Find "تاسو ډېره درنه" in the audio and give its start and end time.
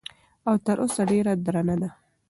0.81-1.75